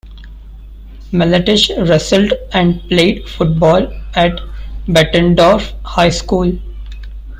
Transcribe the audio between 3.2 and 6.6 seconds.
football at Bettendorf High School.